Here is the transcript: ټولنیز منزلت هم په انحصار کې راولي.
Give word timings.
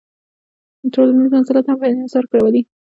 ټولنیز 0.93 1.27
منزلت 1.33 1.65
هم 1.67 1.77
په 1.81 1.87
انحصار 1.91 2.23
کې 2.29 2.35
راولي. 2.37 2.61